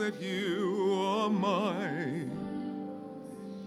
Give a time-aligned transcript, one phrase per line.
[0.00, 2.30] that you are mine.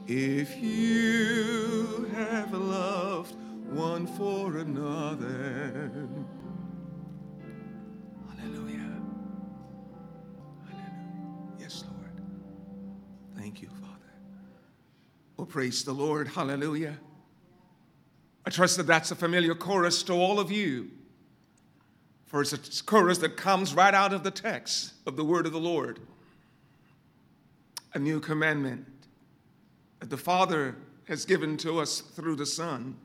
[0.07, 3.35] If you have loved
[3.69, 6.09] one for another.
[8.27, 8.79] Hallelujah.
[10.65, 10.93] Hallelujah.
[11.59, 12.19] Yes, Lord.
[13.37, 14.11] Thank you, Father.
[15.37, 16.27] Oh, praise the Lord.
[16.27, 16.97] Hallelujah.
[18.43, 20.89] I trust that that's a familiar chorus to all of you.
[22.25, 25.51] For it's a chorus that comes right out of the text of the word of
[25.51, 25.99] the Lord.
[27.95, 28.87] A new commandment
[29.99, 30.75] that the Father
[31.07, 32.97] has given to us through the Son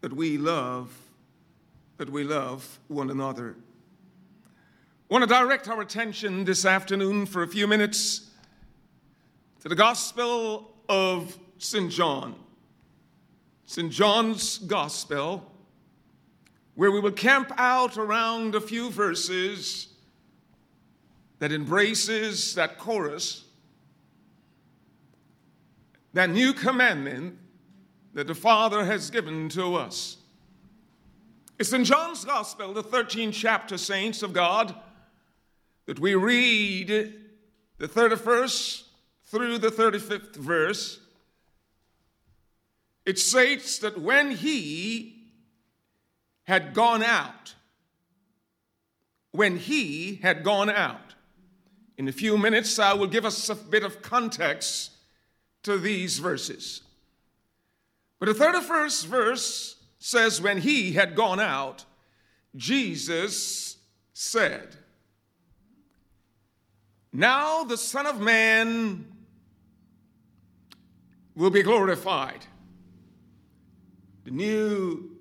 [0.00, 0.96] that we love,
[1.96, 3.56] that we love one another.
[5.10, 8.30] I want to direct our attention this afternoon for a few minutes
[9.62, 11.90] to the Gospel of St.
[11.90, 12.34] John.
[13.64, 13.90] St.
[13.90, 15.50] John's Gospel,
[16.74, 19.88] where we will camp out around a few verses
[21.38, 23.44] that embraces that chorus,
[26.18, 27.38] that new commandment
[28.12, 30.16] that the Father has given to us.
[31.60, 34.74] It's in John's Gospel, the 13th chapter, saints of God,
[35.86, 38.82] that we read the 31st
[39.26, 40.98] through the 35th verse.
[43.06, 45.22] It states that when he
[46.48, 47.54] had gone out,
[49.30, 51.14] when he had gone out,
[51.96, 54.97] in a few minutes I will give us a bit of context
[55.68, 56.80] to these verses.
[58.18, 61.84] But the 31st verse says, When he had gone out,
[62.56, 63.76] Jesus
[64.14, 64.76] said,
[67.12, 69.04] Now the Son of Man
[71.36, 72.46] will be glorified.
[74.24, 75.18] The New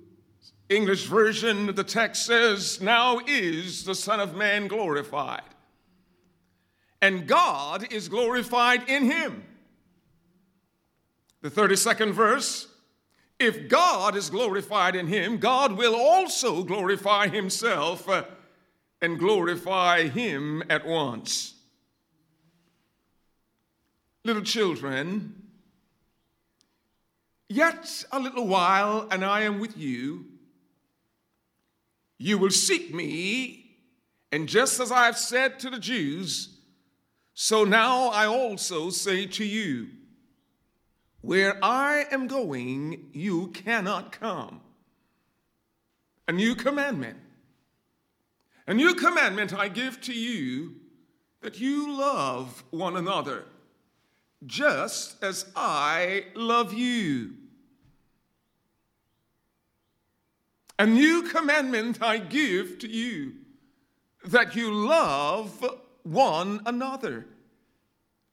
[0.70, 5.42] English version of the text says, Now is the Son of Man glorified.
[7.02, 9.44] And God is glorified in him.
[11.47, 12.68] The 32nd verse
[13.40, 18.25] if God is glorified in him, God will also glorify himself uh,
[19.02, 21.53] and glorify him at once.
[24.25, 25.41] Little children,
[27.47, 30.25] yet a little while, and I am with you.
[32.18, 33.78] You will seek me,
[34.34, 36.58] and just as I have said to the Jews,
[37.34, 39.91] so now I also say to you.
[41.28, 44.62] Where I am going, you cannot come.
[46.26, 47.18] A new commandment.
[48.66, 50.76] A new commandment I give to you
[51.42, 53.44] that you love one another,
[54.46, 57.34] just as I love you.
[60.80, 63.34] A new commandment I give to you
[64.24, 67.28] that you love one another,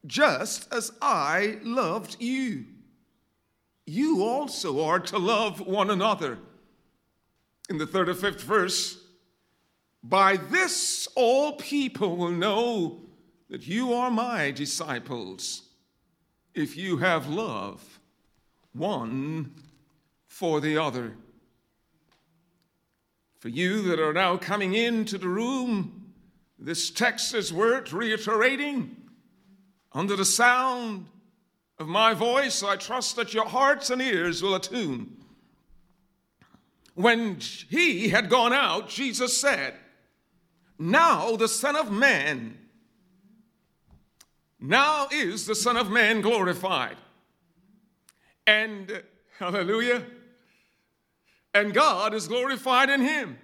[0.07, 2.67] just as I loved you
[3.87, 6.39] you also are to love one another.
[7.69, 8.99] In the third or fifth verse,
[10.03, 13.01] by this all people will know
[13.49, 15.63] that you are my disciples
[16.55, 18.01] if you have love
[18.73, 19.55] one
[20.27, 21.17] for the other.
[23.39, 26.13] For you that are now coming into the room,
[26.59, 28.97] this text is worth reiterating
[29.93, 31.07] under the sound
[31.79, 35.17] of my voice, I trust that your hearts and ears will attune.
[36.95, 39.75] When he had gone out, Jesus said,
[40.79, 42.57] Now the Son of Man,
[44.61, 46.97] now is the Son of Man glorified.
[48.47, 49.03] And,
[49.39, 50.05] hallelujah,
[51.53, 53.39] and God is glorified in him.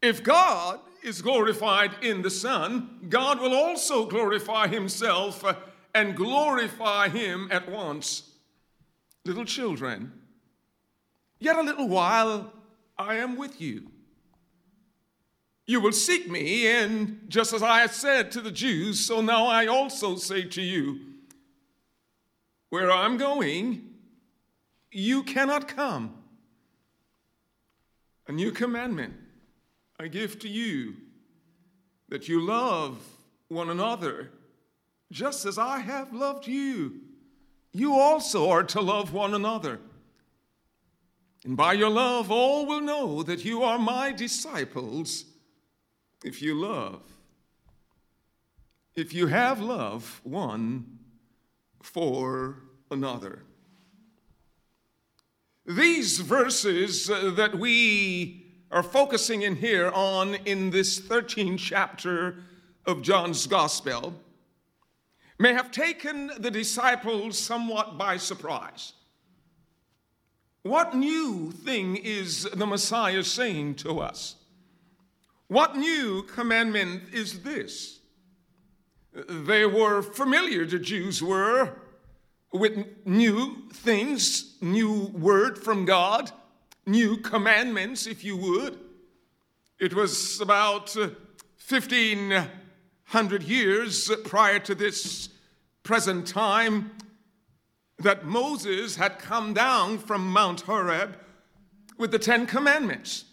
[0.00, 5.54] If God is glorified in the Son, God will also glorify himself uh,
[5.94, 8.30] and glorify him at once.
[9.24, 10.12] Little children,
[11.38, 12.52] yet a little while
[12.98, 13.90] I am with you.
[15.66, 19.66] You will seek me, and just as I said to the Jews, so now I
[19.66, 21.00] also say to you,
[22.68, 23.94] where I'm going,
[24.90, 26.18] you cannot come.
[28.26, 29.14] A new commandment
[29.98, 30.96] I give to you
[32.08, 32.98] that you love
[33.48, 34.30] one another
[35.14, 37.00] just as I have loved you,
[37.72, 39.78] you also are to love one another.
[41.44, 45.24] And by your love, all will know that you are my disciples
[46.24, 47.00] if you love.
[48.96, 50.98] If you have love one
[51.80, 52.56] for
[52.90, 53.44] another.
[55.64, 62.42] These verses uh, that we are focusing in here on in this 13th chapter
[62.84, 64.14] of John's Gospel
[65.38, 68.92] may have taken the disciples somewhat by surprise.
[70.62, 74.36] What new thing is the Messiah saying to us?
[75.48, 78.00] What new commandment is this?
[79.12, 81.76] They were familiar, the Jews were,
[82.52, 86.30] with new things, new word from God,
[86.86, 88.78] new commandments, if you would.
[89.78, 91.10] It was about uh,
[91.68, 92.50] 1500
[93.12, 95.28] uh, years prior to this
[95.82, 96.90] present time
[97.98, 101.18] that Moses had come down from Mount Horeb
[101.98, 103.24] with the Ten Commandments.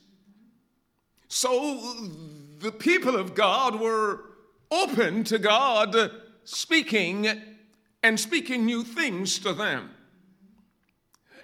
[1.27, 1.81] So
[2.59, 4.21] the people of God were
[4.69, 6.11] open to God
[6.43, 7.27] speaking
[8.03, 9.91] and speaking new things to them.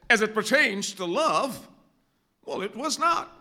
[0.10, 1.68] As it pertains to love,
[2.46, 3.32] well, it was not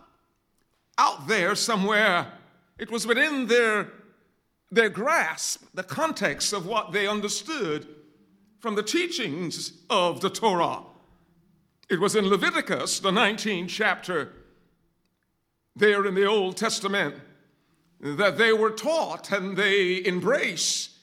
[0.97, 2.31] out there somewhere.
[2.77, 3.91] It was within their,
[4.71, 7.87] their grasp, the context of what they understood
[8.59, 10.81] from the teachings of the Torah.
[11.89, 14.33] It was in Leviticus, the 19th chapter,
[15.75, 17.15] there in the Old Testament,
[18.01, 20.97] that they were taught and they embrace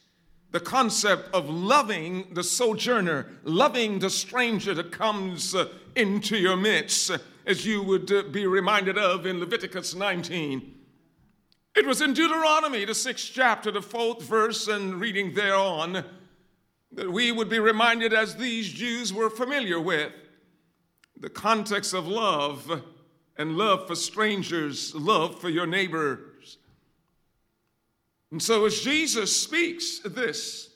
[0.50, 5.66] the concept of loving the sojourner, loving the stranger that comes uh,
[5.96, 7.10] into your midst,
[7.46, 10.83] as you would uh, be reminded of in Leviticus 19.
[11.74, 16.04] It was in Deuteronomy, the sixth chapter, the fourth verse, and reading thereon,
[16.92, 20.12] that we would be reminded, as these Jews were familiar with,
[21.18, 22.82] the context of love
[23.36, 26.58] and love for strangers, love for your neighbors.
[28.30, 30.70] And so, as Jesus speaks this,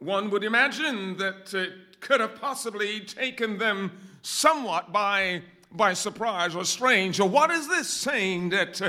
[0.00, 3.92] one would imagine that it could have possibly taken them
[4.22, 7.20] somewhat by, by surprise or strange.
[7.20, 8.80] Or what is this saying that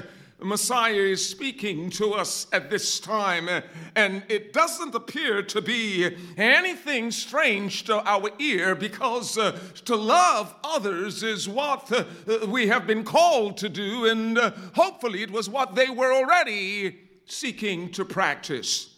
[0.42, 3.50] Messiah is speaking to us at this time?
[3.96, 10.56] And it doesn't appear to be anything strange to our ear because uh, to love
[10.64, 12.06] others is what uh,
[12.48, 16.98] we have been called to do, and uh, hopefully it was what they were already
[17.26, 18.96] seeking to practice.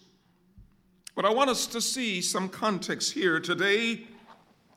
[1.15, 4.07] But I want us to see some context here today.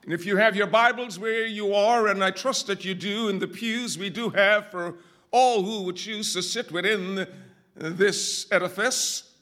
[0.03, 3.29] And if you have your Bibles where you are, and I trust that you do,
[3.29, 4.97] in the pews we do have for
[5.35, 7.27] all who would choose to sit within
[7.75, 9.33] this edifice.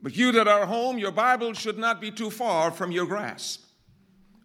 [0.00, 3.62] But you that are home, your Bible should not be too far from your grasp.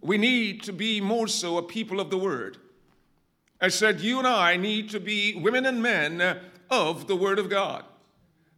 [0.01, 2.57] We need to be more so a people of the Word.
[3.62, 6.38] I said, you and I need to be women and men
[6.69, 7.86] of the Word of God.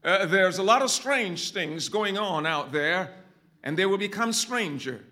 [0.03, 3.11] Uh, there's a lot of strange things going on out there,
[3.63, 5.05] and they will become stranger.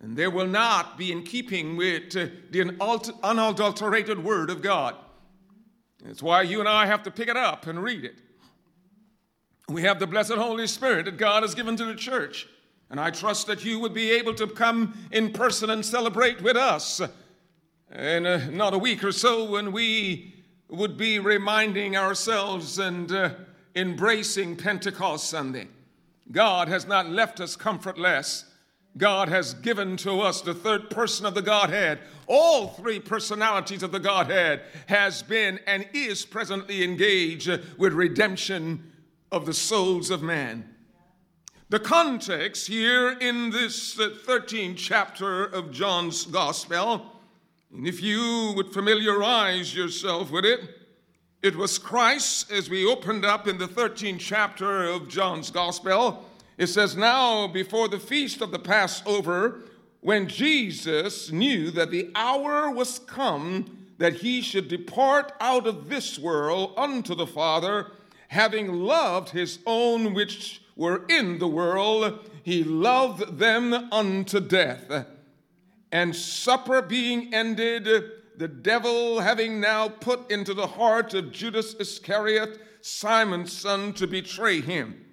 [0.00, 2.74] And they will not be in keeping with uh, the
[3.22, 4.94] unadulterated Word of God.
[6.04, 8.16] That's why you and I have to pick it up and read it.
[9.68, 12.48] We have the blessed Holy Spirit that God has given to the church.
[12.90, 16.56] And I trust that you would be able to come in person and celebrate with
[16.56, 17.02] us
[17.94, 20.34] in uh, not a week or so when we
[20.68, 23.30] would be reminding ourselves and uh,
[23.74, 25.68] embracing Pentecost Sunday.
[26.30, 28.44] God has not left us comfortless.
[28.96, 32.00] God has given to us the third person of the Godhead.
[32.26, 37.48] All three personalities of the Godhead has been and is presently engaged
[37.78, 38.92] with redemption
[39.30, 40.74] of the souls of man.
[41.70, 47.12] The context here in this 13th chapter of John's Gospel,
[47.70, 50.60] and if you would familiarize yourself with it,
[51.42, 56.27] it was Christ, as we opened up in the 13th chapter of John's Gospel.
[56.58, 59.60] It says, Now, before the feast of the Passover,
[60.00, 66.18] when Jesus knew that the hour was come that he should depart out of this
[66.18, 67.92] world unto the Father,
[68.28, 75.06] having loved his own which were in the world, he loved them unto death.
[75.90, 77.88] And supper being ended,
[78.36, 84.60] the devil having now put into the heart of Judas Iscariot, Simon's son, to betray
[84.60, 85.04] him.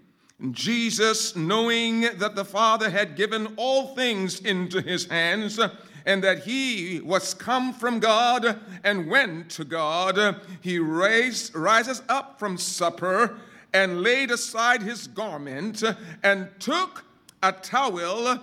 [0.54, 5.60] Jesus, knowing that the Father had given all things into his hands,
[6.06, 12.38] and that he was come from God and went to God, he raised, rises up
[12.38, 13.38] from supper
[13.74, 15.84] and laid aside his garment
[16.24, 17.04] and took
[17.42, 18.40] a towel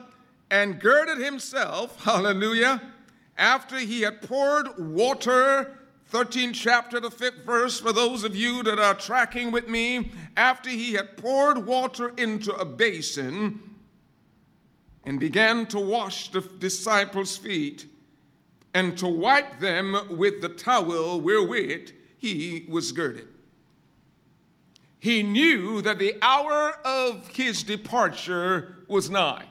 [0.51, 2.83] and girded himself, hallelujah,
[3.39, 5.79] after he had poured water
[6.13, 10.69] 13th chapter, the fifth verse, for those of you that are tracking with me, after
[10.69, 13.59] he had poured water into a basin
[15.05, 17.87] and began to wash the disciples' feet
[18.75, 23.29] and to wipe them with the towel wherewith he was girded.
[24.99, 29.47] he knew that the hour of his departure was nigh.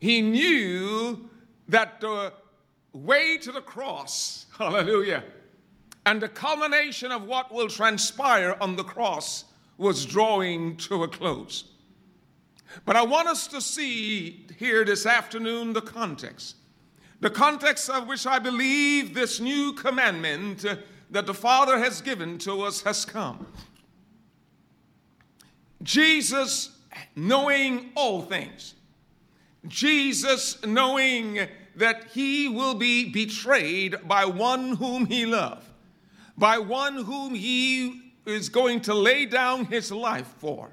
[0.00, 1.28] He knew
[1.68, 2.32] that the
[2.94, 5.22] way to the cross, hallelujah,
[6.06, 9.44] and the culmination of what will transpire on the cross
[9.76, 11.64] was drawing to a close.
[12.84, 16.56] But I want us to see here this afternoon the context.
[17.20, 20.64] The context of which I believe this new commandment
[21.10, 23.46] that the Father has given to us has come.
[25.82, 26.76] Jesus
[27.14, 28.74] knowing all things,
[29.66, 35.67] Jesus knowing that he will be betrayed by one whom he loved,
[36.38, 40.70] by one whom he is going to lay down his life for.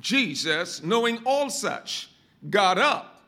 [0.00, 2.10] Jesus, knowing all such,
[2.50, 3.22] got up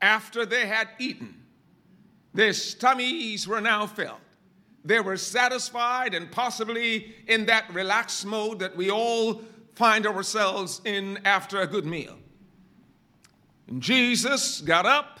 [0.00, 1.34] after they had eaten.
[2.32, 4.18] Their tummies were now filled.
[4.84, 9.42] They were satisfied and possibly in that relaxed mode that we all
[9.74, 12.16] find ourselves in after a good meal.
[13.68, 15.20] And Jesus got up,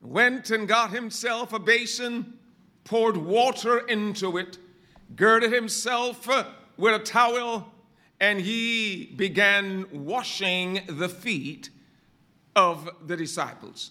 [0.00, 2.37] went and got himself a basin,
[2.88, 4.56] poured water into it,
[5.14, 6.44] girded himself uh,
[6.78, 7.70] with a towel,
[8.18, 11.68] and he began washing the feet
[12.56, 13.90] of the disciples,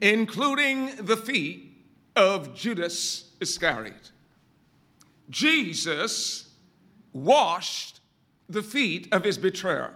[0.00, 1.76] including the feet
[2.14, 4.12] of Judas Iscariot.
[5.28, 6.50] Jesus
[7.12, 8.00] washed
[8.48, 9.92] the feet of his betrayer,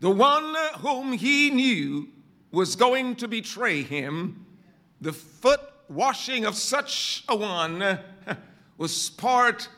[0.00, 2.08] the one whom he knew
[2.50, 4.44] was going to betray him.
[5.00, 7.98] The foot washing of such a one
[8.78, 9.68] was part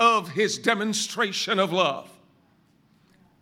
[0.00, 2.10] of his demonstration of love.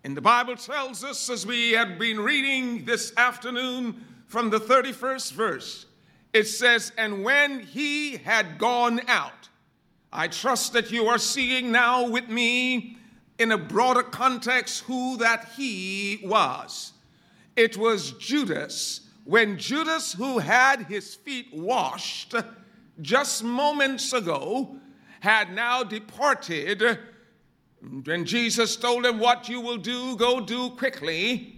[0.04, 5.32] And the Bible tells us, as we have been reading this afternoon from the 31st
[5.32, 5.86] verse,
[6.32, 9.48] it says, And when he had gone out,
[10.12, 12.96] I trust that you are seeing now with me
[13.38, 16.92] in a broader context who that he was.
[17.56, 19.02] It was Judas.
[19.24, 22.34] When Judas, who had his feet washed
[23.00, 24.76] just moments ago,
[25.20, 26.98] had now departed.
[28.04, 31.56] when Jesus told him, What you will do, go do quickly.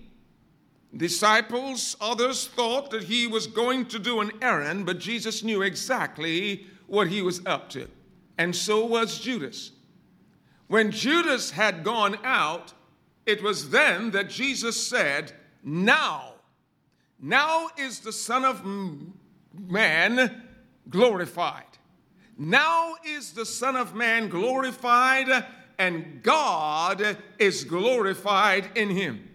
[0.94, 6.66] Disciples, others thought that he was going to do an errand, but Jesus knew exactly
[6.86, 7.88] what he was up to.
[8.36, 9.70] And so was Judas.
[10.66, 12.74] When Judas had gone out,
[13.24, 16.31] it was then that Jesus said, Now,
[17.22, 18.64] now is the Son of
[19.54, 20.42] Man
[20.90, 21.64] glorified.
[22.36, 25.46] Now is the Son of Man glorified,
[25.78, 29.28] and God is glorified in him.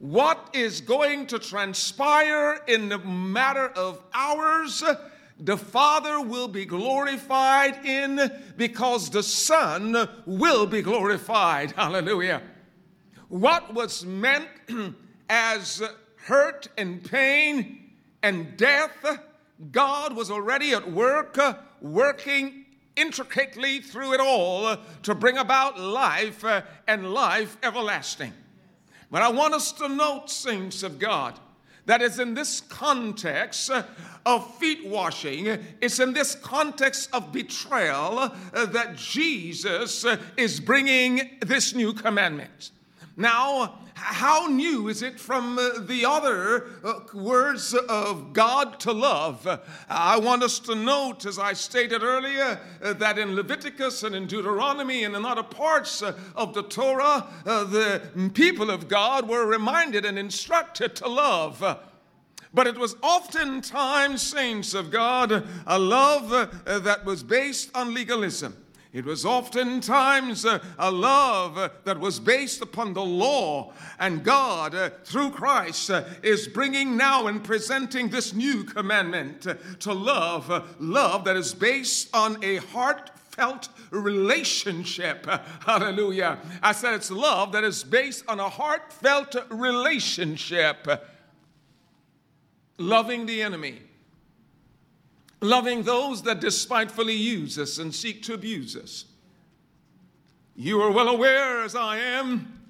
[0.00, 4.84] What is going to transpire in the matter of hours?
[5.38, 11.70] The Father will be glorified in because the Son will be glorified.
[11.76, 12.42] Hallelujah.
[13.28, 14.48] What was meant
[15.30, 15.82] as
[16.30, 17.90] hurt and pain
[18.22, 19.18] and death,
[19.72, 21.36] God was already at work
[21.82, 28.32] working intricately through it all to bring about life uh, and life everlasting.
[29.10, 31.36] But I want us to note, saints of God,
[31.86, 33.82] that is in this context uh,
[34.24, 35.48] of feet washing,
[35.80, 38.30] it's in this context of betrayal uh,
[38.66, 40.06] that Jesus
[40.36, 42.70] is bringing this new commandment.
[43.16, 49.46] Now, how new is it from uh, the other uh, words of God to love?
[49.88, 54.26] I want us to note, as I stated earlier, uh, that in Leviticus and in
[54.26, 60.18] Deuteronomy and in other parts of the Torah, the people of God were reminded and
[60.18, 61.62] instructed to love.
[62.52, 66.30] But it was oftentimes, saints of God, a love
[66.64, 68.56] that was based on legalism.
[68.92, 74.74] It was oftentimes uh, a love uh, that was based upon the law, and God,
[74.74, 75.90] uh, through Christ,
[76.24, 79.46] is bringing now and presenting this new commandment
[79.80, 85.24] to love, love that is based on a heartfelt relationship.
[85.64, 86.40] Hallelujah.
[86.60, 90.88] I said it's love that is based on a heartfelt relationship.
[92.76, 93.82] Loving the enemy
[95.40, 99.06] loving those that despitefully use us and seek to abuse us.
[100.54, 102.60] You are well aware, as I am,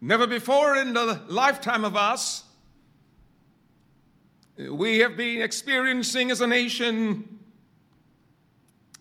[0.00, 2.44] never before in the lifetime of us,
[4.56, 7.38] we have been experiencing as a nation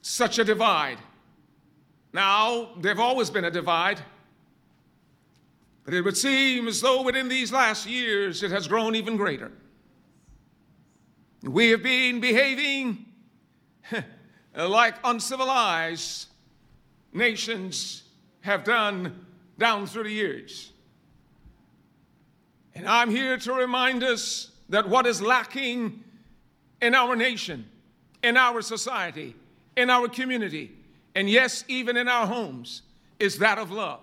[0.02, 1.00] such a divide.
[2.14, 4.00] Now, there've always been a divide,
[5.84, 9.52] but it would seem as though within these last years it has grown even greater.
[11.44, 13.06] We have been behaving
[14.56, 16.28] like uncivilized
[17.14, 18.04] nations
[18.42, 19.26] have done
[19.58, 20.72] down through the years.
[22.74, 26.04] And I'm here to remind us that what is lacking
[26.82, 27.68] in our nation,
[28.24, 29.36] in our society,
[29.76, 30.72] in our community,
[31.16, 32.84] and yes, even in our homes,
[33.20, 34.02] is that of love.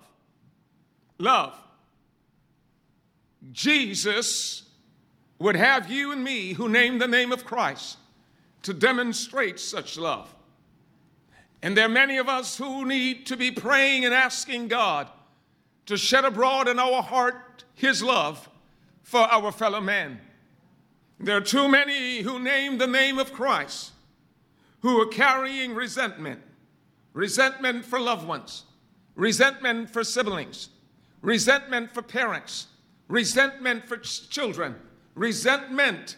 [1.17, 1.57] Love.
[3.51, 4.63] Jesus
[5.39, 7.97] would have you and me who name the name of Christ
[8.63, 10.33] to demonstrate such love.
[11.61, 15.07] And there are many of us who need to be praying and asking God
[15.87, 18.49] to shed abroad in our heart His love
[19.03, 20.19] for our fellow man.
[21.19, 23.91] There are too many who name the name of Christ
[24.81, 26.41] who are carrying resentment
[27.13, 28.65] resentment for loved ones,
[29.15, 30.69] resentment for siblings,
[31.21, 32.67] resentment for parents,
[33.07, 34.75] resentment for ch- children,
[35.15, 36.17] resentment.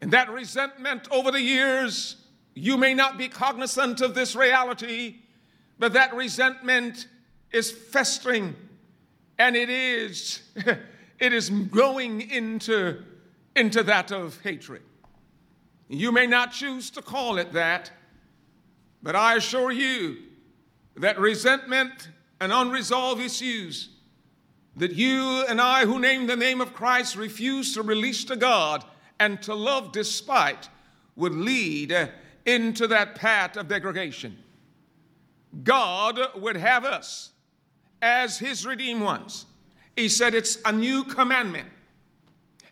[0.00, 2.16] And that resentment over the years,
[2.54, 5.16] you may not be cognizant of this reality,
[5.78, 7.06] but that resentment
[7.52, 8.54] is festering
[9.38, 10.42] and it is
[11.18, 13.02] it is growing into
[13.54, 14.82] into that of hatred.
[15.88, 17.90] You may not choose to call it that,
[19.02, 20.18] but I assure you
[20.96, 22.08] that resentment
[22.40, 23.95] and unresolved issues
[24.76, 28.84] that you and I, who name the name of Christ, refuse to release to God
[29.18, 30.68] and to love despite,
[31.16, 32.08] would lead uh,
[32.44, 34.36] into that path of degradation.
[35.64, 37.30] God would have us
[38.02, 39.46] as His redeemed ones.
[39.96, 41.68] He said it's a new commandment.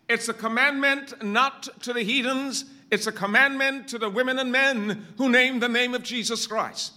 [0.07, 5.07] It's a commandment not to the heathens, it's a commandment to the women and men
[5.17, 6.93] who name the name of Jesus Christ.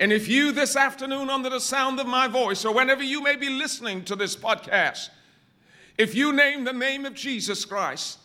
[0.00, 3.36] And if you this afternoon, under the sound of my voice, or whenever you may
[3.36, 5.10] be listening to this podcast,
[5.98, 8.18] if you name the name of Jesus Christ,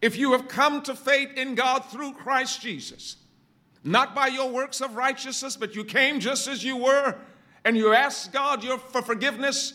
[0.00, 3.16] if you have come to faith in God through Christ Jesus,
[3.84, 7.18] not by your works of righteousness, but you came just as you were,
[7.66, 9.74] and you asked God for forgiveness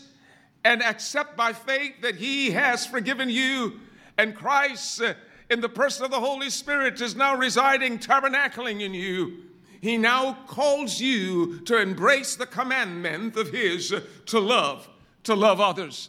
[0.64, 3.78] and accept by faith that He has forgiven you,
[4.18, 5.14] and Christ, uh,
[5.48, 9.44] in the person of the Holy Spirit, is now residing, tabernacling in you
[9.86, 13.94] he now calls you to embrace the commandment of His
[14.26, 14.88] to love,
[15.22, 16.08] to love others.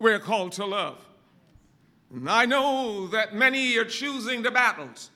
[0.00, 0.98] We're called to love.
[2.12, 5.10] And I know that many are choosing the battles.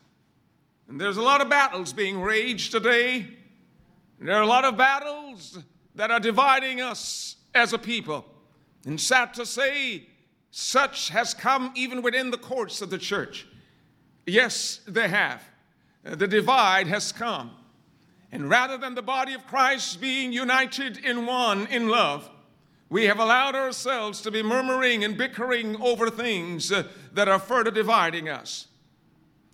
[0.88, 3.26] And there's a lot of battles being raged today.
[4.20, 5.59] There are a lot of battles
[5.96, 8.24] that are dividing us as a people.
[8.87, 10.07] And sad to say,
[10.52, 13.44] such has come even within the courts of the church.
[14.24, 15.42] Yes, they have
[16.11, 17.51] the divide has come.
[18.33, 22.29] And rather than the body of Christ being united in one in love,
[22.88, 27.71] we have allowed ourselves to be murmuring and bickering over things uh, that are further
[27.71, 28.69] dividing us.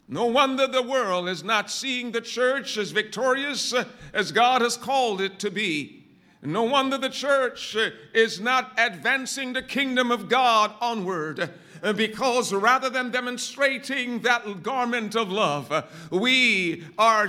[0.06, 4.76] No wonder the world is not seeing the church as victorious uh, as God has
[4.76, 6.04] called it to be.
[6.42, 11.50] No wonder the church uh, is not advancing the kingdom of God onward
[11.82, 17.28] because rather than demonstrating that garment of love, we are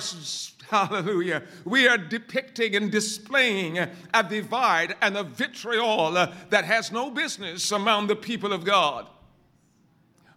[0.69, 1.43] Hallelujah.
[1.65, 8.07] We are depicting and displaying a divide and a vitriol that has no business among
[8.07, 9.07] the people of God.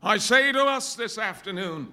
[0.03, 1.91] I say to us this afternoon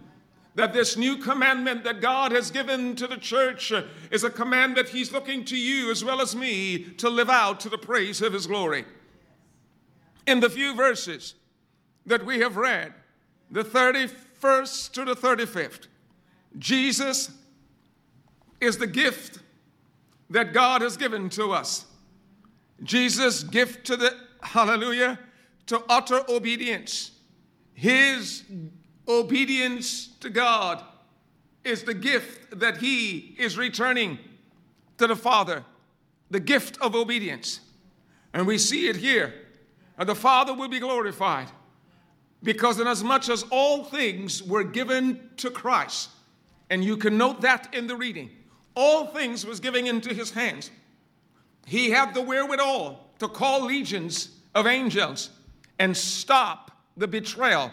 [0.55, 3.71] that this new commandment that God has given to the church
[4.11, 7.61] is a command that He's looking to you as well as me to live out
[7.61, 8.83] to the praise of His glory.
[10.27, 11.35] In the few verses
[12.05, 12.93] that we have read,
[13.49, 15.87] the 31st to the 35th,
[16.57, 17.31] Jesus
[18.59, 19.39] is the gift
[20.29, 21.85] that God has given to us.
[22.81, 25.19] Jesus' gift to the, hallelujah,
[25.67, 27.11] to utter obedience.
[27.73, 28.43] His
[29.07, 30.83] obedience to God
[31.63, 34.19] is the gift that He is returning
[34.97, 35.63] to the Father,
[36.29, 37.59] the gift of obedience.
[38.33, 39.33] And we see it here.
[39.97, 41.49] And the Father will be glorified
[42.43, 46.09] because, inasmuch as all things were given to Christ,
[46.69, 48.29] and you can note that in the reading,
[48.75, 50.69] all things was given into his hands.
[51.65, 55.29] He had the wherewithal to call legions of angels
[55.79, 57.71] and stop the betrayal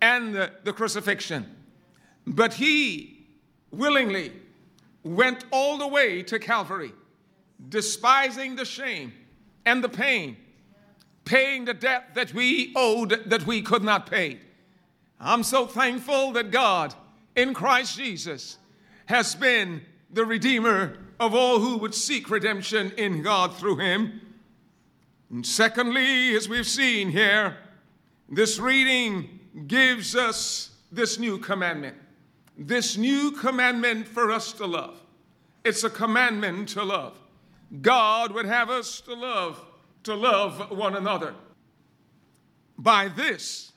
[0.00, 1.46] and the, the crucifixion.
[2.26, 3.26] But he
[3.70, 4.32] willingly
[5.02, 6.92] went all the way to Calvary,
[7.68, 9.12] despising the shame
[9.66, 10.36] and the pain
[11.24, 14.38] paying the debt that we owed that we could not pay.
[15.18, 16.94] I'm so thankful that God
[17.34, 18.58] in Christ Jesus
[19.06, 24.20] has been the Redeemer of all who would seek redemption in God through Him.
[25.30, 27.56] And secondly, as we've seen here,
[28.28, 31.96] this reading gives us this new commandment.
[32.56, 35.00] this new commandment for us to love.
[35.64, 37.18] It's a commandment to love.
[37.80, 39.60] God would have us to love,
[40.04, 41.34] to love one another.
[42.78, 43.72] By this,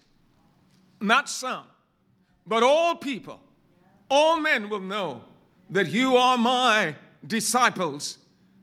[0.99, 1.65] not some,
[2.45, 3.39] but all people,
[4.09, 5.23] all men will know
[5.69, 8.17] that you are my disciples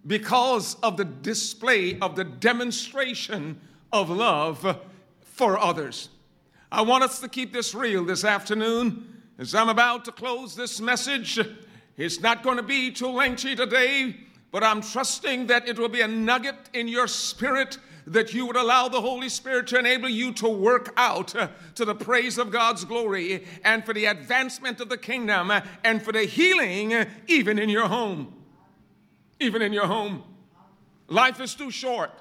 [0.07, 3.61] because of the display of the demonstration
[3.93, 4.79] of love
[5.21, 6.09] for others.
[6.71, 10.81] I want us to keep this real this afternoon as I'm about to close this
[10.81, 11.39] message.
[11.97, 14.17] It's not going to be too lengthy today,
[14.55, 18.55] but I'm trusting that it will be a nugget in your spirit that you would
[18.55, 22.53] allow the Holy Spirit to enable you to work out uh, to the praise of
[22.53, 27.07] God's glory and for the advancement of the kingdom uh, and for the healing uh,
[27.27, 28.33] even in your home.
[29.41, 30.23] Even in your home.
[31.09, 32.13] Life is too short.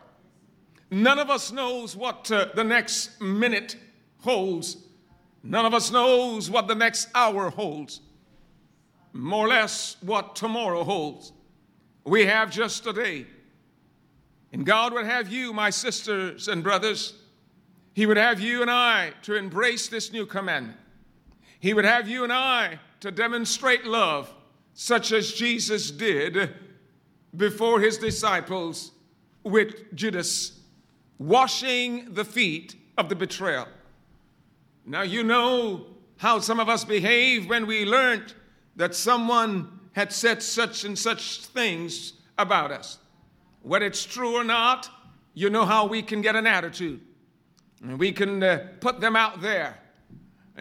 [0.89, 3.77] None of us knows what the next minute
[4.21, 4.77] holds.
[5.43, 8.01] None of us knows what the next hour holds.
[9.13, 11.32] More or less what tomorrow holds.
[12.05, 13.25] We have just today.
[14.51, 17.13] And God would have you, my sisters and brothers,
[17.93, 20.77] He would have you and I to embrace this new commandment.
[21.59, 24.33] He would have you and I to demonstrate love,
[24.73, 26.53] such as Jesus did
[27.35, 28.91] before His disciples
[29.43, 30.59] with Judas,
[31.17, 33.67] washing the feet of the betrayal.
[34.85, 35.85] Now, you know
[36.17, 38.33] how some of us behave when we learned
[38.75, 42.97] that someone had said such and such things about us.
[43.61, 44.89] Whether it's true or not,
[45.33, 47.01] you know how we can get an attitude.
[47.81, 49.77] And we can uh, put them out there.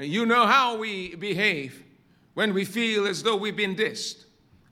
[0.01, 1.83] You know how we behave
[2.35, 4.25] when we feel as though we've been dissed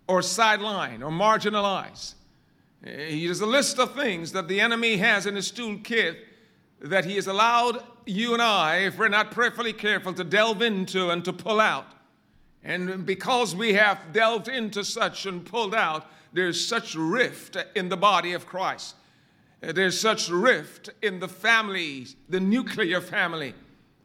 [0.08, 2.14] or sidelined or marginalized.
[2.82, 6.16] There's a list of things that the enemy has in his toolkit
[6.80, 11.10] that he has allowed you and I, if we're not prayerfully careful, to delve into
[11.10, 11.86] and to pull out.
[12.62, 17.96] And because we have delved into such and pulled out, there's such rift in the
[17.96, 18.96] body of Christ.
[19.60, 23.54] There's such rift in the family, the nuclear family.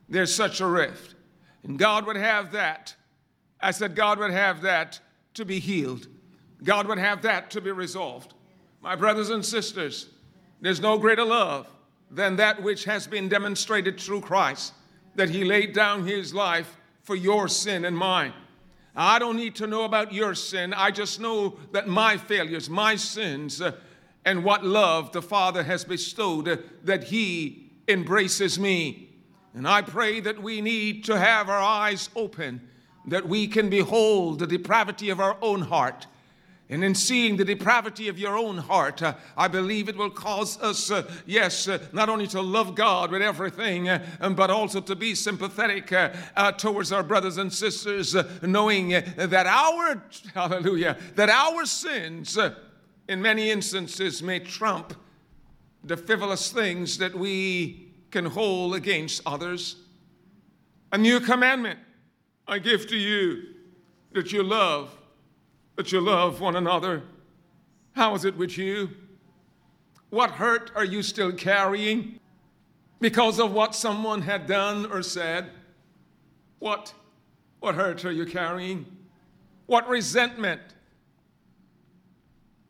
[0.10, 1.16] There's such a rift.
[1.64, 2.96] And God would have that.
[3.62, 5.00] I said, God would have that
[5.34, 6.08] to be healed.
[6.64, 8.34] God would have that to be resolved.
[8.82, 10.10] My brothers and sisters,
[10.62, 11.68] there's no greater love
[12.12, 14.74] than that which has been demonstrated through Christ,
[15.16, 18.34] that He laid down His life for your sin and mine.
[18.96, 20.74] I don't need to know about your sin.
[20.74, 23.74] I just know that my failures, my sins, uh,
[24.24, 29.10] and what love the Father has bestowed, uh, that He embraces me.
[29.54, 32.62] And I pray that we need to have our eyes open,
[33.08, 36.08] that we can behold the depravity of our own heart
[36.68, 40.60] and in seeing the depravity of your own heart, uh, I believe it will cause
[40.62, 44.82] us, uh, yes, uh, not only to love God with everything, uh, um, but also
[44.82, 51.30] to be sympathetic uh, uh, towards our brothers and sisters, knowing that our, hallelujah, that
[51.30, 52.36] our sins
[53.08, 54.96] in many instances may trump
[55.84, 59.76] the frivolous things that we can hold against others.
[60.92, 61.80] A new commandment
[62.48, 63.44] I give to you
[64.14, 64.98] that you love
[65.76, 67.04] that you love one another.
[67.94, 68.90] How is it with you?
[70.10, 72.20] What hurt are you still carrying
[73.00, 75.50] because of what someone had done or said?
[76.60, 76.94] What,
[77.60, 78.86] what hurt are you carrying?
[79.66, 80.62] What resentment?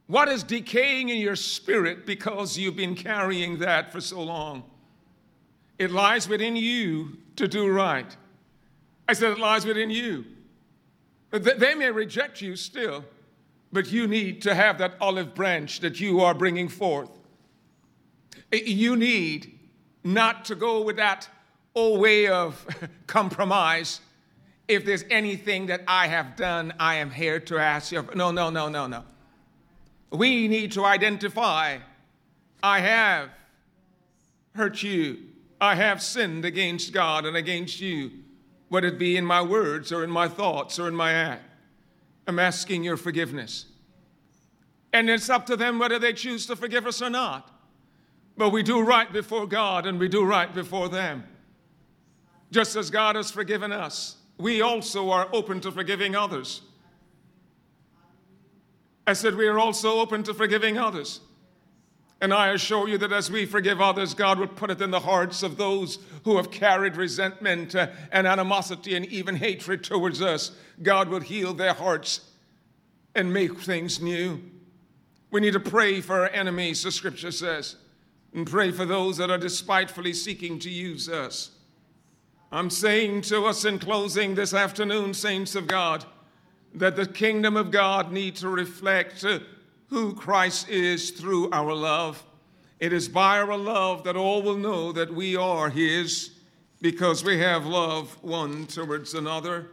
[0.08, 4.64] What is decaying in your spirit because you've been carrying that for so long?
[5.78, 8.16] It lies within you to do right.
[9.08, 10.26] I said it lies within you.
[11.40, 13.04] They may reject you still,
[13.72, 17.10] but you need to have that olive branch that you are bringing forth.
[18.52, 19.60] You need
[20.04, 21.28] not to go with that
[21.74, 22.66] old way of
[23.08, 24.02] compromise.
[24.68, 28.08] If there's anything that I have done, I am here to ask you.
[28.16, 29.04] No, no, no, no, no.
[30.12, 31.80] We need to identify
[32.64, 33.30] I have
[34.56, 35.20] hurt you,
[35.60, 38.12] I have sinned against God and against you
[38.76, 41.44] whether it be in my words or in my thoughts or in my act.
[42.28, 43.68] I'm asking your forgiveness.
[44.92, 47.50] And it's up to them whether they choose to forgive us or not.
[48.36, 51.24] But we do right before God and we do right before them.
[52.52, 56.62] Just as God has forgiven us, we also are open to forgiving others.
[59.08, 61.22] I said, we are also open to forgiving others.
[62.22, 65.02] And I assure you that as we forgive others, God will put it in the
[65.02, 70.52] hearts of those who have carried resentment uh, and animosity and even hatred towards us.
[70.82, 72.22] God will heal their hearts
[73.16, 74.42] and make things new.
[75.30, 77.76] We need to pray for our enemies, the scripture says,
[78.34, 81.52] and pray for those that are despitefully seeking to use us.
[82.52, 86.06] I'm saying to us in closing this afternoon, saints of God,
[86.74, 89.26] that the kingdom of God needs to reflect
[89.90, 92.24] who Christ is through our love.
[92.80, 96.32] It is by our love that all will know that we are His
[96.82, 99.70] because we have love one towards another.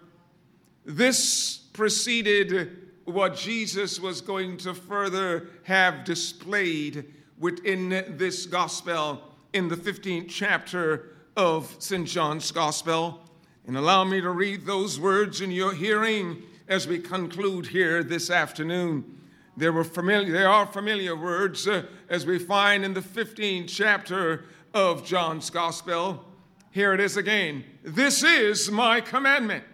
[0.85, 9.21] This preceded what Jesus was going to further have displayed within this gospel
[9.53, 12.07] in the 15th chapter of St.
[12.07, 13.21] John's Gospel.
[13.67, 18.31] And allow me to read those words in your hearing as we conclude here this
[18.31, 19.19] afternoon.
[19.57, 24.45] There were familiar, they are familiar words uh, as we find in the 15th chapter
[24.73, 26.25] of John's Gospel.
[26.71, 27.65] Here it is again.
[27.83, 29.65] This is my commandment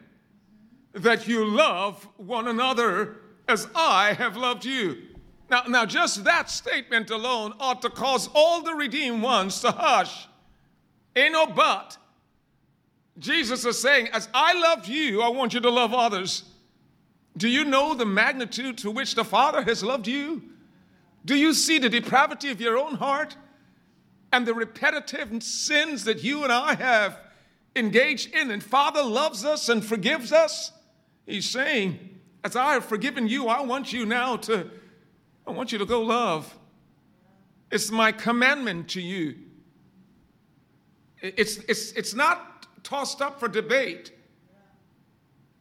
[0.92, 4.98] that you love one another as I have loved you.
[5.50, 10.28] Now, now, just that statement alone ought to cause all the redeemed ones to hush.
[11.16, 11.96] Ain't no but.
[13.18, 16.44] Jesus is saying, As I loved you, I want you to love others.
[17.38, 20.42] Do you know the magnitude to which the Father has loved you?
[21.24, 23.37] Do you see the depravity of your own heart
[24.33, 27.20] and the repetitive sins that you and I have
[27.77, 28.51] engaged in?
[28.51, 30.72] And Father loves us and forgives us.
[31.27, 34.70] He's saying, As I have forgiven you, I want you now to
[35.46, 36.55] I want you to go love.
[37.70, 39.37] It's my commandment to you.
[41.20, 44.12] It's, it's, it's not tossed up for debate.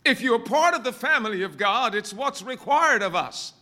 [0.07, 3.53] If you're part of the family of God, it's what's required of us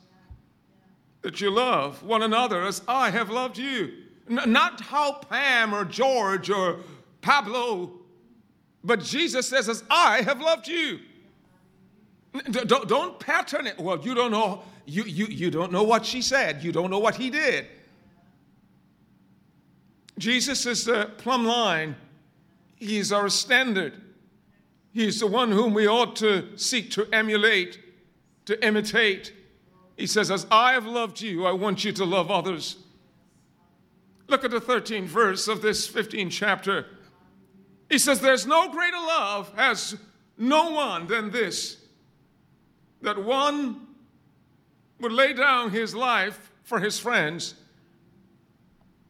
[1.21, 3.91] that you love one another as I have loved you.
[4.29, 6.79] N- not how Pam or George or
[7.21, 7.91] Pablo,
[8.83, 10.99] but Jesus says, as I have loved you.
[12.51, 13.79] Don't, don't pattern it.
[13.79, 16.99] Well, you don't know you, you, you don't know what she said, you don't know
[16.99, 17.65] what he did.
[20.17, 21.95] Jesus is the plumb line,
[22.75, 24.01] he's our standard.
[24.95, 27.77] He's the one whom we ought to seek to emulate,
[28.45, 29.33] to imitate.
[29.97, 32.77] He says, As I have loved you, I want you to love others.
[34.29, 36.85] Look at the 13th verse of this 15th chapter.
[37.89, 39.97] He says, There's no greater love has
[40.37, 41.75] no one than this,
[43.01, 43.87] that one
[45.01, 47.55] would lay down his life for his friends.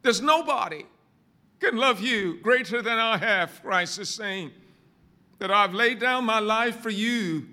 [0.02, 0.86] There's nobody
[1.60, 4.52] can love you greater than I have, Christ is saying,
[5.39, 7.48] that I've laid down my life for you,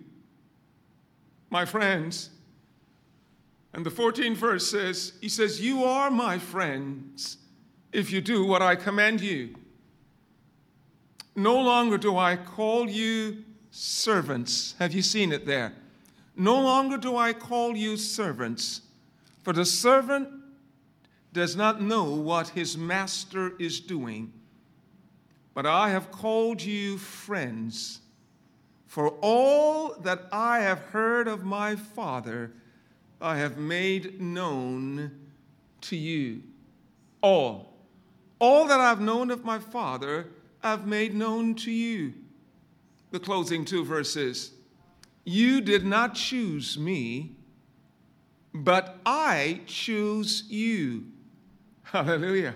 [1.51, 2.31] my friends.
[3.73, 7.39] And the 14th verse says, He says, You are my friends
[7.93, 9.55] if you do what I command you.
[11.35, 14.75] No longer do I call you servants.
[14.79, 15.73] Have you seen it there?
[16.37, 18.83] No longer do I call you servants,
[19.43, 20.29] for the servant
[21.33, 24.33] does not know what his master is doing.
[25.55, 28.01] But I have called you friends,
[28.87, 32.53] for all that I have heard of my Father,
[33.21, 35.11] I have made known
[35.83, 36.43] to you.
[37.21, 37.75] All.
[38.39, 40.29] All that I've known of my Father,
[40.63, 42.15] I've made known to you.
[43.11, 44.53] The closing two verses.
[45.25, 47.37] You did not choose me,
[48.53, 51.05] but I choose you.
[51.85, 52.55] Hallelujah.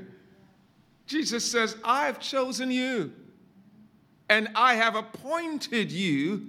[1.07, 3.13] Jesus says, I've chosen you,
[4.29, 6.49] and I have appointed you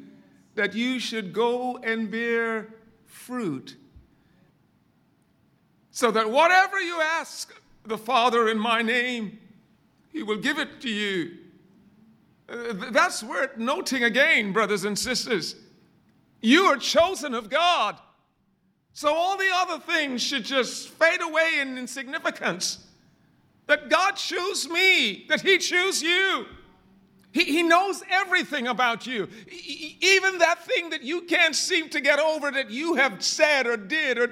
[0.55, 2.73] that you should go and bear
[3.05, 3.75] fruit.
[5.91, 7.53] So that whatever you ask
[7.85, 9.39] the Father in my name,
[10.11, 11.37] he will give it to you.
[12.49, 15.55] Uh, that's worth noting again, brothers and sisters.
[16.41, 17.97] You are chosen of God.
[18.93, 22.86] So all the other things should just fade away in insignificance.
[23.67, 26.45] That God chose me, that He chose you.
[27.31, 29.27] He, he knows everything about you.
[29.47, 33.67] He, even that thing that you can't seem to get over that you have said
[33.67, 34.31] or did or,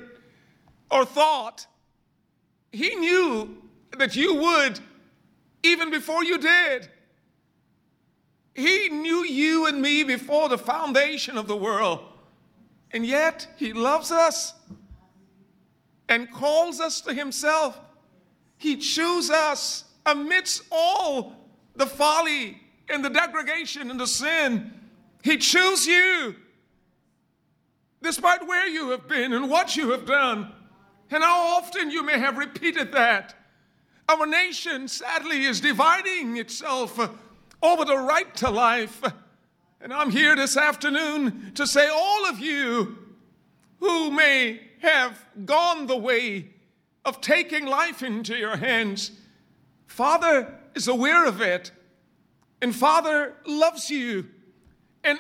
[0.90, 1.68] or thought.
[2.72, 3.62] He knew
[3.98, 4.80] that you would
[5.64, 6.90] even before you did.
[8.54, 12.00] He knew you and me before the foundation of the world.
[12.92, 14.54] And yet, He loves us
[16.08, 17.78] and calls us to Himself.
[18.58, 21.34] He chooses us amidst all
[21.76, 24.74] the folly and the degradation and the sin.
[25.24, 26.36] He chooses you
[28.02, 30.52] despite where you have been and what you have done,
[31.10, 33.34] and how often you may have repeated that.
[34.08, 37.00] Our nation, sadly, is dividing itself
[37.64, 39.02] over the right to life.
[39.82, 42.98] And I'm here this afternoon to say, all of you
[43.80, 46.52] who may have gone the way
[47.06, 49.12] of taking life into your hands,
[49.88, 51.72] Father is aware of it.
[52.62, 54.28] And Father loves you.
[55.04, 55.20] And,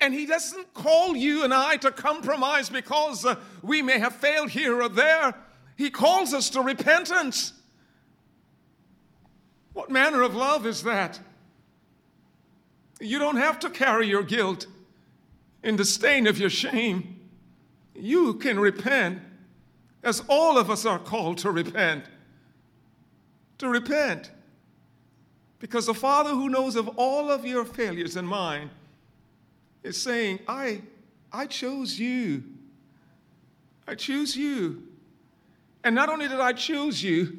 [0.00, 4.50] and He doesn't call you and I to compromise because uh, we may have failed
[4.50, 5.34] here or there.
[5.76, 7.52] He calls us to repentance.
[9.72, 11.18] What manner of love is that?
[13.00, 14.66] You don't have to carry your guilt
[15.64, 17.28] in the stain of your shame.
[17.94, 19.20] You can repent,
[20.04, 22.04] as all of us are called to repent.
[23.58, 24.30] To repent.
[25.58, 28.70] Because the Father who knows of all of your failures and mine
[29.82, 30.82] is saying, I,
[31.32, 32.44] I chose you.
[33.88, 34.82] I choose you.
[35.82, 37.38] And not only did I choose you,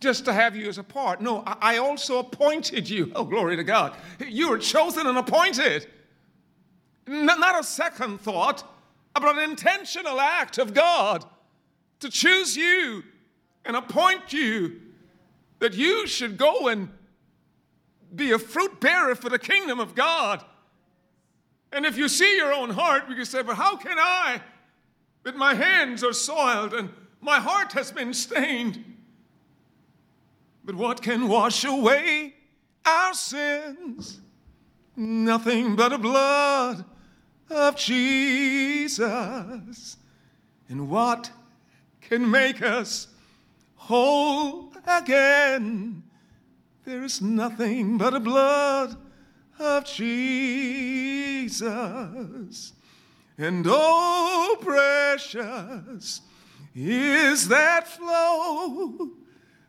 [0.00, 1.20] just to have you as a part.
[1.20, 3.10] No, I also appointed you.
[3.16, 3.96] Oh, glory to God.
[4.20, 5.86] You were chosen and appointed.
[7.06, 8.64] Not a second thought,
[9.14, 11.24] but an intentional act of God
[12.04, 13.02] to choose you
[13.64, 14.80] and appoint you
[15.58, 16.90] that you should go and
[18.14, 20.44] be a fruit bearer for the kingdom of God.
[21.72, 24.42] And if you see your own heart, you can say, But how can I?
[25.22, 26.90] That my hands are soiled and
[27.22, 28.84] my heart has been stained.
[30.62, 32.34] But what can wash away
[32.84, 34.20] our sins?
[34.94, 36.84] Nothing but the blood
[37.48, 39.00] of Jesus.
[40.68, 41.30] And what
[42.08, 43.08] can make us
[43.76, 46.02] whole again?
[46.84, 48.96] There is nothing but the blood
[49.58, 51.62] of Jesus.
[53.36, 56.20] And oh, precious
[56.74, 59.10] is that flow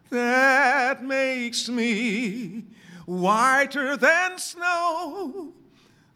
[0.09, 2.63] that makes me
[3.05, 5.53] whiter than snow.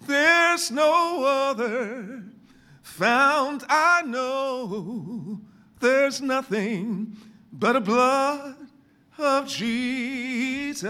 [0.06, 2.24] There's no other
[2.82, 5.42] found I know.
[5.80, 7.16] There's nothing
[7.52, 8.56] but a blood
[9.18, 10.86] of Jesus.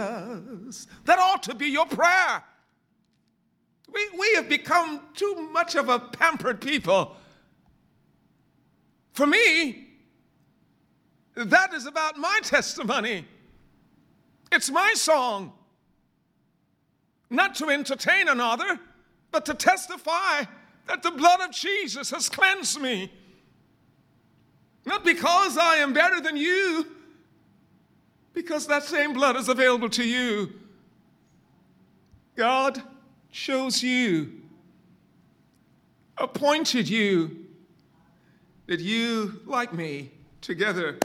[1.05, 2.43] That ought to be your prayer.
[3.91, 7.15] We, we have become too much of a pampered people.
[9.13, 9.87] For me,
[11.35, 13.25] that is about my testimony.
[14.51, 15.53] It's my song.
[17.29, 18.79] Not to entertain another,
[19.31, 20.43] but to testify
[20.87, 23.11] that the blood of Jesus has cleansed me.
[24.89, 26.83] Not because I am better than you,
[28.33, 30.51] because that same blood is available to you.
[32.35, 32.81] God
[33.31, 34.31] chose you,
[36.17, 37.45] appointed you,
[38.65, 40.09] that you, like me,
[40.41, 40.97] together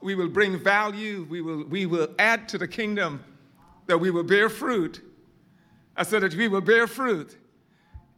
[0.00, 3.24] we will bring value, we will, we will add to the kingdom,
[3.86, 5.02] that we will bear fruit.
[5.96, 7.36] I said that we will bear fruit,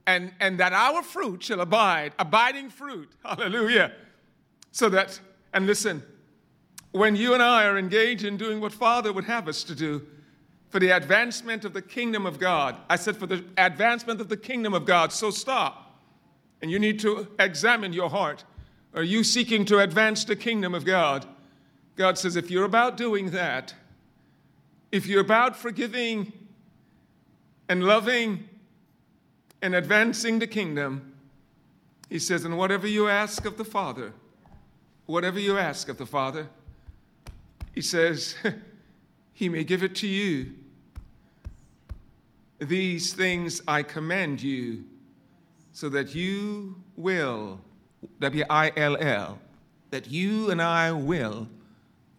[0.07, 3.11] and, and that our fruit shall abide, abiding fruit.
[3.25, 3.93] Hallelujah.
[4.73, 5.21] So that,
[5.55, 6.03] and listen,
[6.91, 10.07] when you and I are engaged in doing what Father would have us to do,
[10.73, 12.77] for the advancement of the kingdom of God.
[12.89, 15.13] I said, for the advancement of the kingdom of God.
[15.13, 16.01] So stop.
[16.63, 18.45] And you need to examine your heart.
[18.95, 21.27] Are you seeking to advance the kingdom of God?
[21.97, 23.75] God says, if you're about doing that,
[24.91, 26.33] if you're about forgiving
[27.69, 28.49] and loving
[29.61, 31.13] and advancing the kingdom,
[32.09, 34.15] He says, and whatever you ask of the Father,
[35.07, 36.49] whatever you ask of the Father,
[37.75, 38.35] He says,
[39.33, 40.53] He may give it to you.
[42.59, 44.85] These things I command you,
[45.73, 47.61] so that you will,
[48.21, 49.39] W I L L,
[49.91, 51.49] that you and I will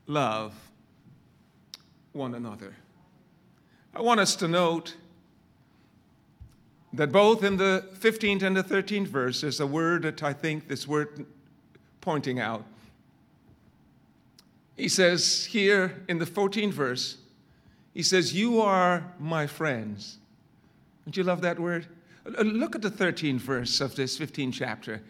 [0.05, 0.53] love
[2.11, 2.75] one another.
[3.95, 4.95] I want us to note
[6.93, 10.67] that both in the 15th and the 13th verse, there's a word that I think
[10.67, 11.25] this word
[12.01, 12.65] pointing out.
[14.75, 17.17] He says here in the 14th verse,
[17.93, 20.17] he says, You are my friends.
[21.05, 21.87] Don't you love that word?
[22.25, 25.01] Uh, uh, look at the 13th verse of this 15th chapter.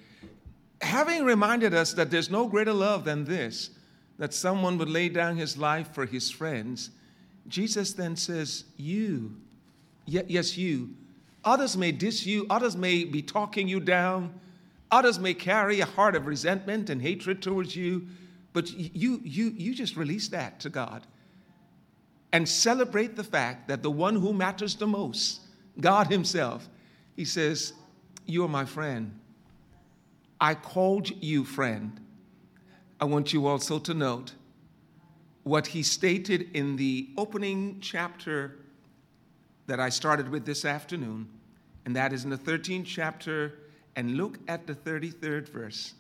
[0.82, 3.70] Having reminded us that there's no greater love than this,
[4.18, 6.90] that someone would lay down his life for his friends,
[7.48, 9.36] Jesus then says, You,
[10.06, 10.96] yes, you.
[11.46, 14.34] Others may diss you, others may be talking you down,
[14.92, 18.08] others may carry a heart of resentment and hatred towards you,
[18.54, 21.06] but you, you, you just release that to God
[22.32, 25.42] and celebrate the fact that the one who matters the most,
[25.80, 26.70] God Himself,
[27.16, 27.74] He says,
[28.26, 29.20] You're my friend.
[30.40, 32.00] I called you friend.
[33.00, 34.34] I want you also to note
[35.44, 38.58] what he stated in the opening chapter
[39.68, 41.28] that I started with this afternoon,
[41.86, 43.60] and that is in the 13th chapter,
[43.96, 45.94] and look at the 33rd verse.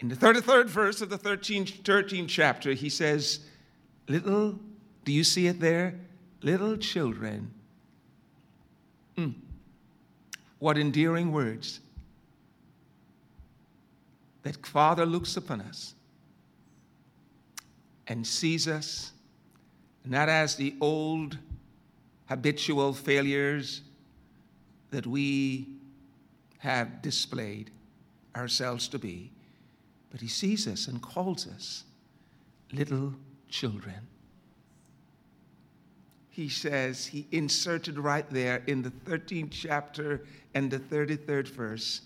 [0.00, 3.40] In the 33rd verse of the 13th, 13th chapter, he says,
[4.08, 4.58] Little,
[5.04, 5.94] do you see it there?
[6.46, 7.52] little children.
[9.16, 9.34] Mm.
[10.58, 11.80] What endearing words.
[14.42, 15.94] That Father looks upon us
[18.06, 19.12] and sees us
[20.04, 21.36] not as the old
[22.26, 23.82] habitual failures
[24.90, 25.66] that we
[26.58, 27.72] have displayed
[28.36, 29.32] ourselves to be,
[30.16, 31.84] but He sees us and calls us
[32.72, 33.12] little
[33.50, 34.08] children.
[36.30, 42.00] He says, He inserted right there in the 13th chapter and the 33rd verse,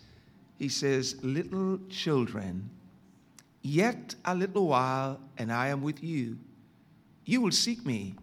[0.58, 2.68] He says, Little children,
[3.62, 6.36] yet a little while, and I am with you.
[7.26, 8.16] You will seek me.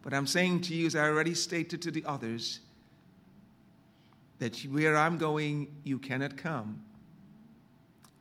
[0.00, 2.60] But I'm saying to you, as I already stated to the others,
[4.38, 6.82] that where I'm going, you cannot come.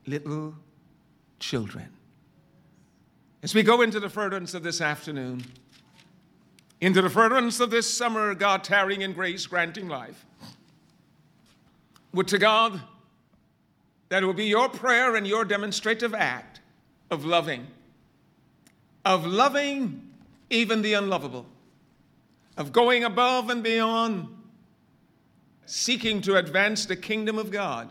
[0.06, 0.56] Little
[1.40, 1.90] children.
[3.42, 5.46] As we go into the furtherance of this afternoon,
[6.82, 10.26] into the furtherance of this summer, God tarrying in grace, granting life,
[12.14, 12.82] would to God
[14.10, 16.60] that it will be your prayer and your demonstrative act
[17.12, 17.68] of loving,
[19.06, 20.10] of loving
[20.50, 21.46] even the unlovable,
[22.58, 24.28] of going above and beyond,
[25.66, 27.90] seeking to advance the kingdom of God,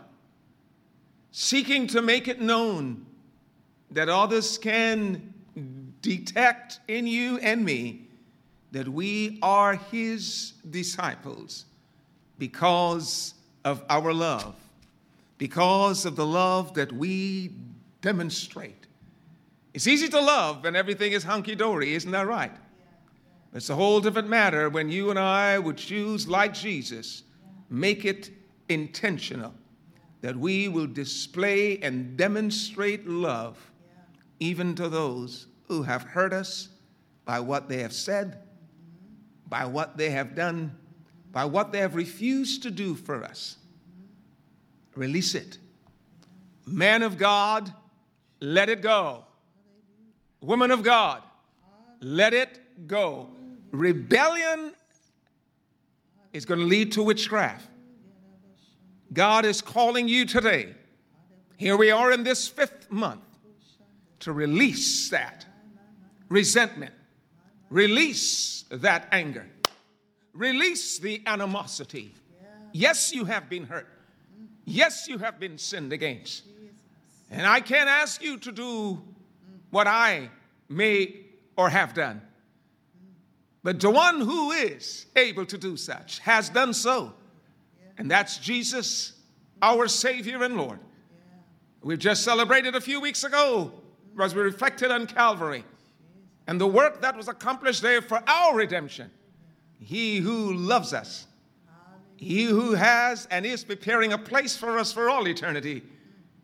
[1.31, 3.05] seeking to make it known
[3.91, 5.33] that others can
[6.01, 8.07] detect in you and me
[8.71, 11.65] that we are His disciples
[12.37, 13.33] because
[13.65, 14.55] of our love,
[15.37, 17.51] because of the love that we
[18.01, 18.87] demonstrate.
[19.73, 22.51] It's easy to love when everything is hunky dory, isn't that right?
[23.53, 27.23] It's a whole different matter when you and I would choose, like Jesus,
[27.69, 28.29] make it
[28.69, 29.53] intentional
[30.21, 33.68] that we will display and demonstrate love
[34.39, 36.69] even to those who have hurt us
[37.25, 38.39] by what they have said,
[39.47, 40.75] by what they have done,
[41.31, 43.57] by what they have refused to do for us.
[44.95, 45.57] Release it.
[46.65, 47.71] Man of God,
[48.39, 49.25] let it go.
[50.41, 51.21] Woman of God,
[52.01, 53.29] let it go.
[53.71, 54.73] Rebellion
[56.33, 57.67] is going to lead to witchcraft.
[59.11, 60.75] God is calling you today.
[61.57, 63.21] Here we are in this fifth month
[64.19, 65.45] to release that
[66.29, 66.93] resentment,
[67.69, 69.47] release that anger,
[70.33, 72.13] release the animosity.
[72.71, 73.87] Yes, you have been hurt.
[74.65, 76.43] Yes, you have been sinned against.
[77.31, 79.01] And I can't ask you to do
[79.71, 80.29] what I
[80.67, 81.15] may
[81.57, 82.21] or have done.
[83.63, 87.13] But the one who is able to do such has done so.
[87.97, 89.13] And that's Jesus,
[89.61, 90.79] our Savior and Lord.
[91.81, 93.73] We've just celebrated a few weeks ago
[94.23, 95.63] as we reflected on Calvary
[96.47, 99.11] and the work that was accomplished there for our redemption.
[99.79, 101.27] He who loves us,
[102.17, 105.83] he who has and is preparing a place for us for all eternity,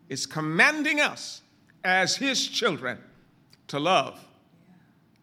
[0.08, 1.42] is commanding us
[1.84, 2.98] as his children
[3.68, 4.20] to love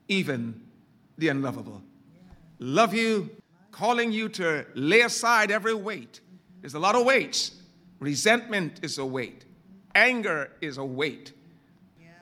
[0.09, 0.61] even
[1.19, 1.83] the unlovable.
[2.59, 3.31] Love you,
[3.71, 6.21] calling you to lay aside every weight.
[6.61, 7.53] There's a lot of weights.
[7.99, 9.45] Resentment is a weight,
[9.95, 11.33] anger is a weight.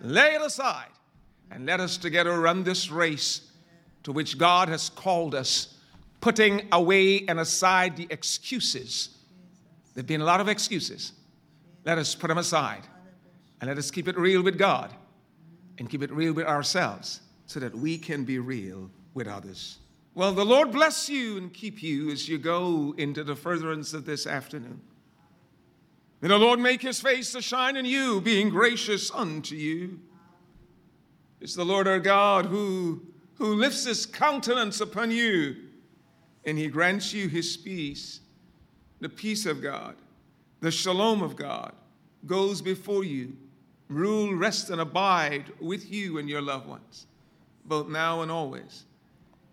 [0.00, 0.90] Lay it aside
[1.50, 3.50] and let us together run this race
[4.02, 5.74] to which God has called us,
[6.20, 9.18] putting away and aside the excuses.
[9.94, 11.12] There have been a lot of excuses.
[11.84, 12.86] Let us put them aside
[13.60, 14.94] and let us keep it real with God
[15.78, 19.78] and keep it real with ourselves so that we can be real with others.
[20.14, 24.04] Well, the Lord bless you and keep you as you go into the furtherance of
[24.04, 24.80] this afternoon.
[26.20, 30.00] May the Lord make his face to shine in you, being gracious unto you.
[31.40, 33.02] It's the Lord our God who,
[33.36, 35.56] who lifts his countenance upon you
[36.44, 38.20] and he grants you his peace.
[39.00, 39.96] The peace of God,
[40.60, 41.72] the shalom of God
[42.26, 43.36] goes before you.
[43.88, 47.06] Rule, rest, and abide with you and your loved ones,
[47.64, 48.84] both now and always.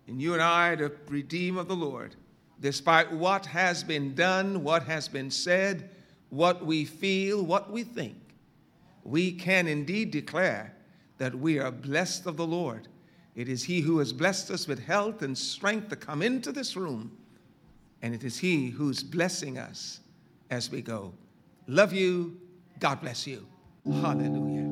[0.06, 2.14] And you and I, the redeemed of the Lord,
[2.60, 5.90] despite what has been done, what has been said,
[6.30, 8.16] what we feel, what we think,
[9.04, 10.74] we can indeed declare
[11.18, 12.88] that we are blessed of the Lord.
[13.34, 16.76] It is He who has blessed us with health and strength to come into this
[16.76, 17.16] room,
[18.02, 20.00] and it is He who's blessing us
[20.50, 21.12] as we go.
[21.66, 22.36] Love you.
[22.80, 23.46] God bless you.
[23.84, 24.67] Hallelujah.